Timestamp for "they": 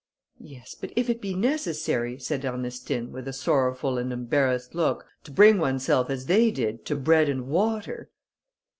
6.25-6.49